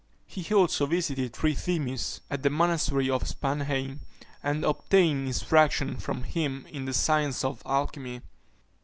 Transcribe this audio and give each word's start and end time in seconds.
He 0.25 0.51
also 0.51 0.87
visited 0.87 1.31
Trithemius 1.31 2.21
at 2.31 2.41
the 2.41 2.49
monastery 2.49 3.07
of 3.07 3.27
Spannheim, 3.27 3.99
and 4.41 4.65
obtained 4.65 5.27
instructions 5.27 6.01
from 6.03 6.23
him 6.23 6.65
in 6.71 6.85
the 6.85 6.93
science 6.95 7.43
of 7.45 7.61
alchymy. 7.67 8.23